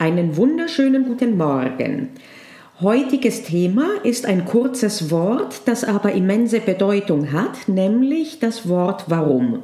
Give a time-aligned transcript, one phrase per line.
[0.00, 2.08] Einen wunderschönen guten Morgen.
[2.80, 9.62] Heutiges Thema ist ein kurzes Wort, das aber immense Bedeutung hat, nämlich das Wort warum.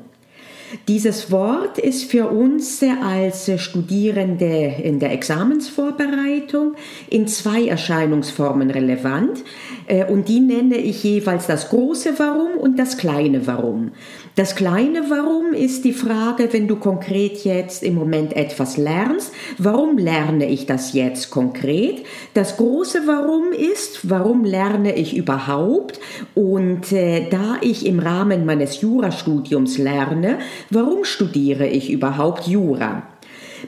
[0.89, 6.75] Dieses Wort ist für uns als Studierende in der Examensvorbereitung
[7.09, 9.45] in zwei Erscheinungsformen relevant
[9.87, 13.93] äh, und die nenne ich jeweils das große Warum und das kleine Warum.
[14.35, 19.99] Das kleine Warum ist die Frage, wenn du konkret jetzt im Moment etwas lernst, warum
[19.99, 22.05] lerne ich das jetzt konkret?
[22.35, 26.01] Das große Warum ist, warum lerne ich überhaupt?
[26.35, 30.39] Und äh, da ich im Rahmen meines Jurastudiums lerne,
[30.71, 33.03] warum studiere ich überhaupt Jura?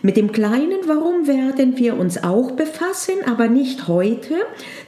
[0.02, 4.34] Mit dem kleinen Warum werden wir uns auch befassen, aber nicht heute.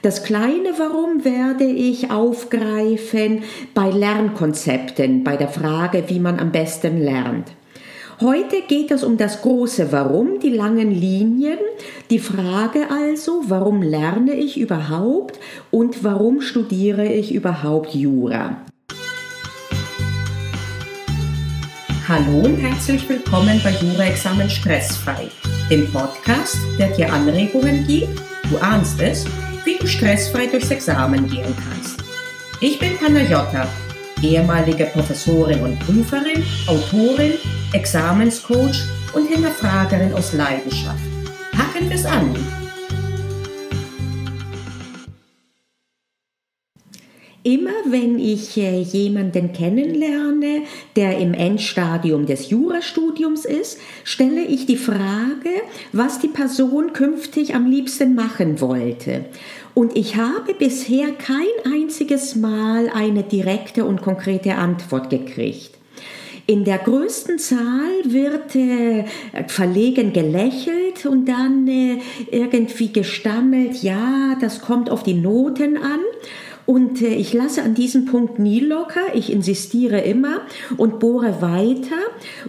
[0.02, 3.42] Das kleine Warum werde ich aufgreifen
[3.74, 7.48] bei Lernkonzepten, bei der Frage, wie man am besten lernt.
[8.20, 11.58] Heute geht es um das große Warum, die langen Linien,
[12.10, 18.58] die Frage also, warum lerne ich überhaupt und warum studiere ich überhaupt Jura.
[22.10, 25.28] Hallo und herzlich willkommen bei Jura-Examen Stressfrei,
[25.70, 29.24] dem Podcast, der dir Anregungen gibt, du ahnst es,
[29.64, 32.02] wie du stressfrei durchs Examen gehen kannst.
[32.60, 33.68] Ich bin Panayota,
[34.22, 37.34] ehemalige Professorin und Prüferin, Autorin,
[37.74, 40.98] Examenscoach und Hinterfragerin aus Leidenschaft.
[41.52, 42.34] Packen es an!
[47.42, 54.76] Immer wenn ich äh, jemanden kennenlerne, der im Endstadium des Jurastudiums ist, stelle ich die
[54.76, 55.48] Frage,
[55.92, 59.24] was die Person künftig am liebsten machen wollte.
[59.72, 65.70] Und ich habe bisher kein einziges Mal eine direkte und konkrete Antwort gekriegt.
[66.46, 69.04] In der größten Zahl wird äh,
[69.46, 71.98] verlegen gelächelt und dann äh,
[72.30, 76.00] irgendwie gestammelt, ja, das kommt auf die Noten an.
[76.66, 80.42] Und äh, ich lasse an diesem Punkt nie locker, ich insistiere immer
[80.76, 81.96] und bohre weiter.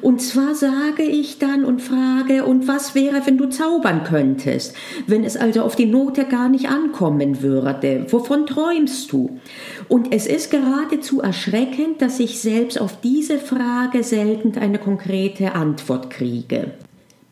[0.02, 4.76] Und zwar sage ich dann und frage, und was wäre, wenn du zaubern könntest?
[5.08, 9.40] Wenn es also auf die Note gar nicht ankommen würde, wovon träumst du?
[9.88, 16.10] Und es ist geradezu erschreckend, dass ich selbst auf diese Frage selten eine konkrete Antwort
[16.10, 16.72] kriege.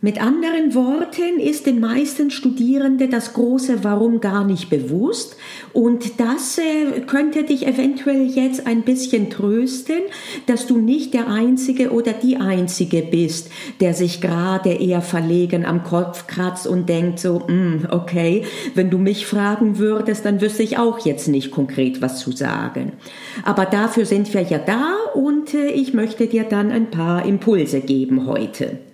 [0.02, 5.36] Mit anderen Worten ist den meisten Studierenden das große Warum gar nicht bewusst
[5.74, 10.00] und das äh, könnte dich eventuell jetzt ein bisschen trösten,
[10.46, 13.52] dass du nicht der Einzige oder die Einzige bist,
[13.82, 18.46] der sich gerade eher verlegen am Kopf kratzt und denkt so, mm, okay,
[18.76, 22.94] wenn du mich fragen würdest, dann wüsste ich auch jetzt nicht konkret was zu sagen.
[23.44, 27.82] Aber dafür sind wir ja da und äh, ich möchte dir dann ein paar Impulse
[27.82, 28.89] geben heute.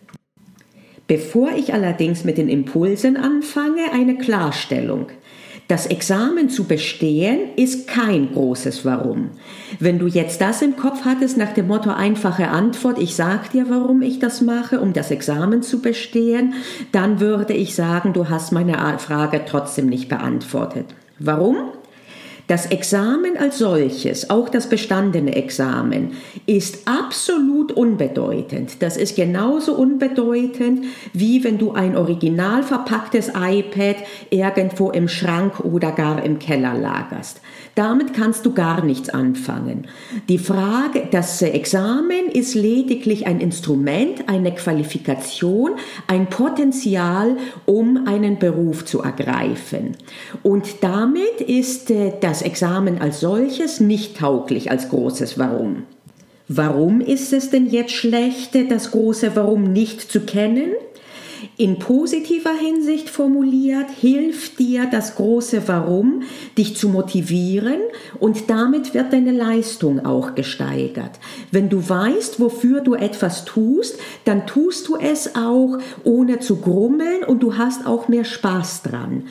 [1.08, 5.08] Bevor ich allerdings mit den Impulsen anfange, eine Klarstellung.
[5.68, 9.32] Das Examen zu bestehen ist kein großes Warum.
[9.80, 13.66] Wenn du jetzt das im Kopf hattest nach dem Motto einfache Antwort, ich sag dir,
[13.68, 16.54] warum ich das mache, um das Examen zu bestehen,
[16.92, 20.86] dann würde ich sagen, du hast meine Frage trotzdem nicht beantwortet.
[21.18, 21.58] Warum?
[22.48, 26.12] Das Examen als solches, auch das bestandene Examen,
[26.46, 28.84] ist absolut unbedeutend.
[28.84, 33.98] Das ist genauso unbedeutend, wie wenn du ein original verpacktes iPad
[34.30, 37.42] irgendwo im Schrank oder gar im Keller lagerst.
[37.74, 39.88] Damit kannst du gar nichts anfangen.
[40.30, 45.72] Die Frage, das Examen ist lediglich ein Instrument, eine Qualifikation,
[46.08, 49.98] ein Potenzial, um einen Beruf zu ergreifen.
[50.44, 55.84] Und damit ist äh, das das Examen als solches nicht tauglich als großes Warum.
[56.50, 60.74] Warum ist es denn jetzt schlecht, das große Warum nicht zu kennen?
[61.58, 66.24] In positiver Hinsicht formuliert, hilft dir das große Warum,
[66.58, 67.80] dich zu motivieren
[68.20, 71.12] und damit wird deine Leistung auch gesteigert.
[71.52, 77.24] Wenn du weißt, wofür du etwas tust, dann tust du es auch ohne zu grummeln
[77.26, 79.24] und du hast auch mehr Spaß dran.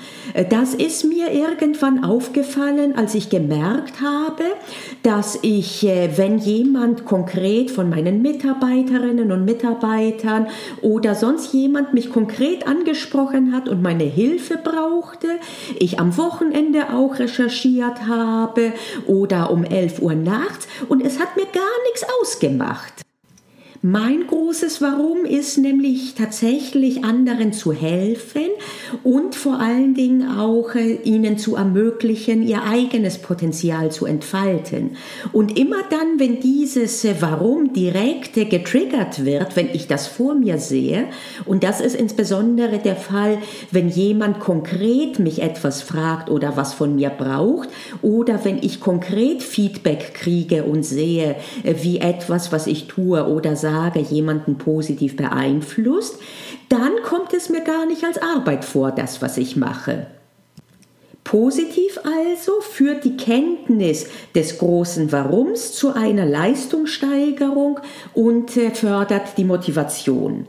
[0.51, 4.45] Das ist mir irgendwann aufgefallen, als ich gemerkt habe,
[5.03, 10.47] dass ich, äh, wenn jemand konkret von meinen Mitarbeiterinnen und Mitarbeitern
[10.83, 15.29] oder sonst jemand mich konkret angesprochen hat und meine Hilfe brauchte,
[15.79, 18.73] ich am Wochenende auch recherchiert habe
[19.07, 23.04] oder um 11 Uhr nachts und es hat mir gar nichts ausgemacht.
[23.87, 28.49] Mein großes Warum ist nämlich tatsächlich anderen zu helfen
[29.03, 34.97] und vor allen Dingen auch äh, ihnen zu ermöglichen, ihr eigenes Potenzial zu entfalten.
[35.35, 40.35] Und immer dann, wenn dieses äh, Warum direkt äh, getriggert wird, wenn ich das vor
[40.35, 41.09] mir sehe,
[41.45, 43.37] und das ist insbesondere der Fall,
[43.71, 47.69] wenn jemand konkret mich etwas fragt oder was von mir braucht,
[48.01, 53.74] oder wenn ich konkret Feedback kriege und sehe, wie etwas, was ich tue oder sage,
[54.01, 56.19] jemanden positiv beeinflusst,
[56.69, 60.07] dann kommt es mir gar nicht als Arbeit vor, das, was ich mache.
[61.25, 67.81] Positiv also führt die Kenntnis des großen Warums zu einer Leistungssteigerung
[68.13, 70.47] und äh, fördert die Motivation.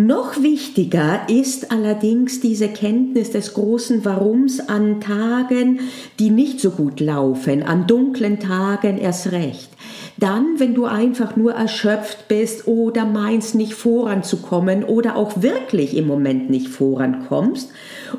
[0.00, 5.80] Noch wichtiger ist allerdings diese Kenntnis des großen Warums an Tagen,
[6.20, 9.68] die nicht so gut laufen, an dunklen Tagen erst recht.
[10.16, 16.06] Dann, wenn du einfach nur erschöpft bist oder meinst nicht voranzukommen oder auch wirklich im
[16.06, 17.72] Moment nicht vorankommst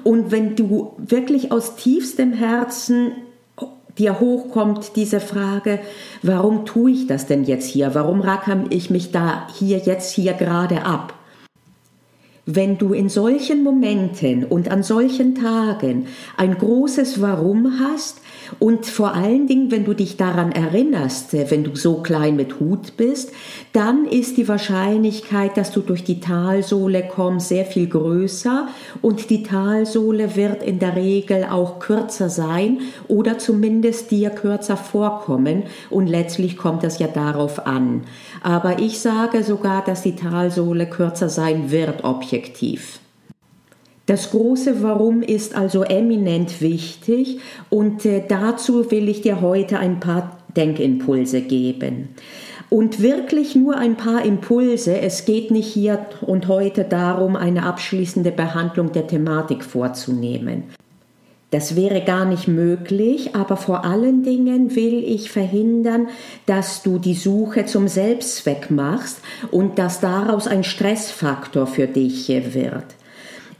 [0.04, 3.14] und wenn du wirklich aus tiefstem Herzen
[3.98, 5.80] dir hochkommt diese Frage,
[6.24, 7.96] warum tue ich das denn jetzt hier?
[7.96, 11.14] Warum rackere ich mich da hier jetzt hier gerade ab?
[12.52, 18.22] Wenn du in solchen Momenten und an solchen Tagen ein großes Warum hast,
[18.58, 22.98] und vor allen Dingen, wenn du dich daran erinnerst, wenn du so klein mit Hut
[22.98, 23.32] bist,
[23.74, 28.68] dann ist die Wahrscheinlichkeit, dass du durch die Talsohle kommst, sehr viel größer
[29.02, 35.64] und die Talsohle wird in der Regel auch kürzer sein oder zumindest dir kürzer vorkommen
[35.90, 38.04] und letztlich kommt das ja darauf an.
[38.42, 43.00] Aber ich sage sogar, dass die Talsohle kürzer sein wird objektiv.
[44.10, 47.38] Das große Warum ist also eminent wichtig
[47.70, 52.10] und äh, dazu will ich dir heute ein paar Denkimpulse geben.
[52.72, 55.00] Und wirklich nur ein paar Impulse.
[55.00, 60.64] Es geht nicht hier und heute darum, eine abschließende Behandlung der Thematik vorzunehmen.
[61.52, 66.08] Das wäre gar nicht möglich, aber vor allen Dingen will ich verhindern,
[66.48, 69.20] dass du die Suche zum Selbstzweck machst
[69.52, 72.86] und dass daraus ein Stressfaktor für dich wird.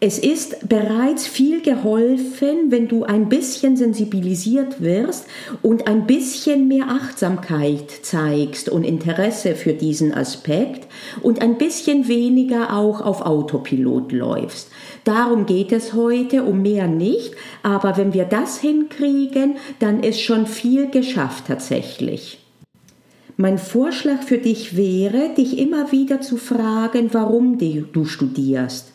[0.02, 5.26] Es ist bereits viel geholfen, wenn du ein bisschen sensibilisiert wirst
[5.62, 10.88] und ein bisschen mehr Achtsamkeit zeigst und Interesse für diesen Aspekt
[11.22, 14.70] und ein bisschen weniger auch auf Autopilot läufst.
[15.04, 20.46] Darum geht es heute, um mehr nicht, aber wenn wir das hinkriegen, dann ist schon
[20.46, 22.40] viel geschafft tatsächlich.
[23.36, 28.94] Mein Vorschlag für dich wäre, dich immer wieder zu fragen, warum du studierst.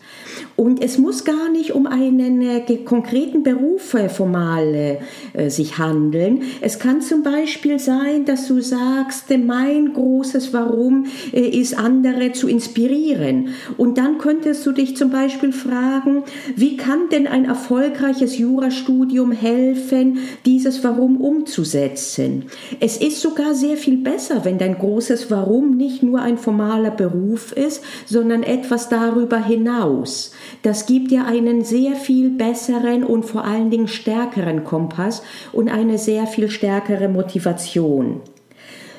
[0.57, 4.99] Und es muss gar nicht um einen äh, konkreten Beruf äh, formal
[5.33, 6.43] äh, sich handeln.
[6.61, 12.47] Es kann zum Beispiel sein, dass du sagst, mein großes Warum äh, ist, andere zu
[12.47, 13.49] inspirieren.
[13.77, 16.23] Und dann könntest du dich zum Beispiel fragen,
[16.55, 22.45] wie kann denn ein erfolgreiches Jurastudium helfen, dieses Warum umzusetzen?
[22.79, 27.53] Es ist sogar sehr viel besser, wenn dein großes Warum nicht nur ein formaler Beruf
[27.53, 30.31] ist, sondern etwas darüber hinaus.
[30.63, 35.99] Das gibt dir einen sehr viel besseren und vor allen Dingen stärkeren Kompass und eine
[35.99, 38.21] sehr viel stärkere Motivation.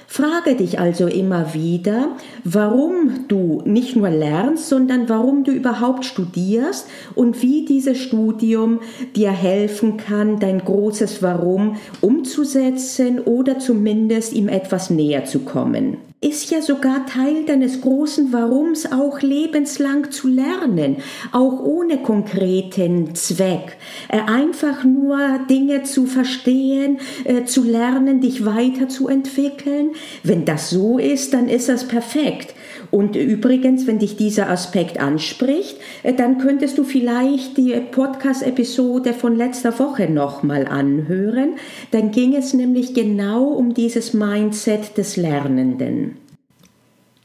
[0.07, 2.15] Frage dich also immer wieder,
[2.45, 8.79] warum du nicht nur lernst, sondern warum du überhaupt studierst und wie dieses Studium
[9.15, 16.49] dir helfen kann, dein großes Warum umzusetzen oder zumindest ihm etwas näher zu kommen ist
[16.49, 20.97] ja sogar Teil deines großen Warums, auch lebenslang zu lernen,
[21.31, 23.77] auch ohne konkreten Zweck.
[24.09, 25.19] Äh, einfach nur
[25.49, 29.91] Dinge zu verstehen, äh, zu lernen, dich weiterzuentwickeln.
[30.23, 32.55] Wenn das so ist, dann ist das perfekt.
[32.91, 39.35] Und übrigens, wenn dich dieser Aspekt anspricht, äh, dann könntest du vielleicht die Podcast-Episode von
[39.35, 41.55] letzter Woche nochmal anhören.
[41.91, 46.17] Dann ging es nämlich genau um dieses Mindset des Lernenden.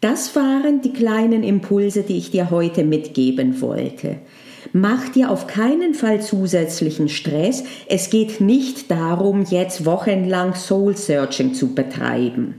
[0.00, 4.17] Das waren die kleinen Impulse, die ich dir heute mitgeben wollte.
[4.73, 7.64] Mach dir auf keinen Fall zusätzlichen Stress.
[7.88, 12.55] Es geht nicht darum, jetzt wochenlang Soul Searching zu betreiben.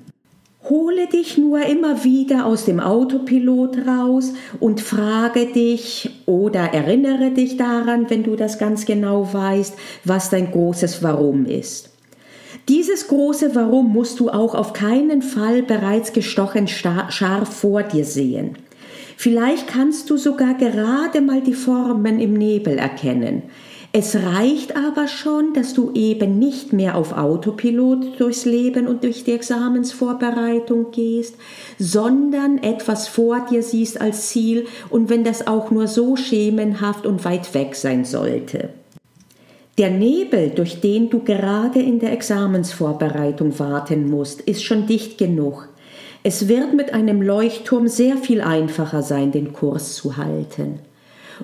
[0.69, 7.57] Hole dich nur immer wieder aus dem Autopilot raus und frage dich oder erinnere dich
[7.57, 9.73] daran, wenn du das ganz genau weißt,
[10.05, 11.89] was dein großes Warum ist.
[12.69, 18.55] Dieses große Warum musst du auch auf keinen Fall bereits gestochen scharf vor dir sehen.
[19.17, 23.43] Vielleicht kannst du sogar gerade mal die Formen im Nebel erkennen.
[23.93, 29.25] Es reicht aber schon, dass du eben nicht mehr auf Autopilot durchs Leben und durch
[29.25, 31.35] die Examensvorbereitung gehst,
[31.77, 37.25] sondern etwas vor dir siehst als Ziel und wenn das auch nur so schemenhaft und
[37.25, 38.69] weit weg sein sollte.
[39.77, 45.67] Der Nebel, durch den du gerade in der Examensvorbereitung warten musst, ist schon dicht genug.
[46.23, 50.79] Es wird mit einem Leuchtturm sehr viel einfacher sein, den Kurs zu halten.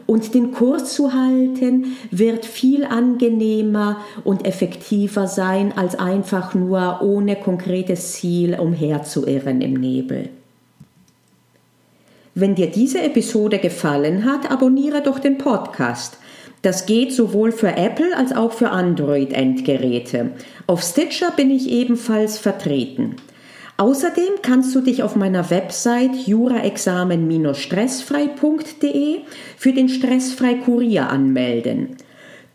[0.06, 7.36] Und den Kurs zu halten wird viel angenehmer und effektiver sein, als einfach nur ohne
[7.36, 10.29] konkretes Ziel umherzuirren im Nebel.
[12.36, 16.20] Wenn dir diese Episode gefallen hat, abonniere doch den Podcast.
[16.62, 20.32] Das geht sowohl für Apple als auch für Android-Endgeräte.
[20.67, 23.15] Auf Stitcher bin ich ebenfalls vertreten.
[23.77, 29.19] Außerdem kannst du dich auf meiner Website juraexamen-stressfrei.de
[29.55, 31.96] für den Stressfrei Kurier anmelden.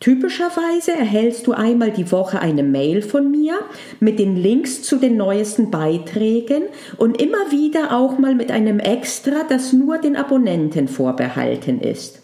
[0.00, 3.54] Typischerweise erhältst du einmal die Woche eine Mail von mir
[4.00, 6.64] mit den Links zu den neuesten Beiträgen
[6.96, 12.20] und immer wieder auch mal mit einem Extra, das nur den Abonnenten vorbehalten ist.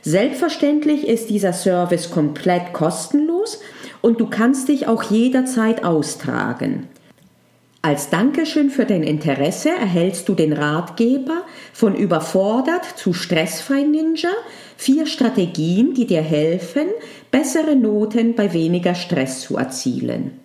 [0.00, 3.60] Selbstverständlich ist dieser Service komplett kostenlos
[4.00, 6.88] und du kannst dich auch jederzeit austragen.
[7.84, 14.30] Als Dankeschön für dein Interesse erhältst du den Ratgeber von überfordert zu stressfrei Ninja,
[14.76, 16.86] vier Strategien, die dir helfen,
[17.32, 20.38] bessere Noten bei weniger Stress zu erzielen.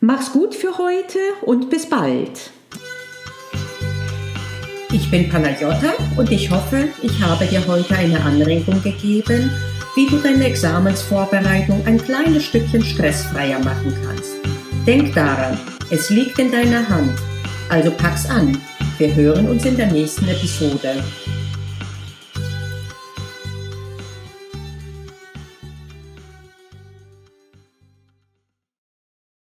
[0.00, 2.50] Mach's gut für heute und bis bald.
[4.92, 9.52] Ich bin Panagiotta und ich hoffe, ich habe dir heute eine Anregung gegeben,
[9.94, 14.34] wie du deine Examensvorbereitung ein kleines Stückchen stressfreier machen kannst.
[14.86, 15.58] Denk daran,
[15.90, 17.18] es liegt in deiner Hand.
[17.68, 18.56] Also pack's an.
[18.98, 21.02] Wir hören uns in der nächsten Episode.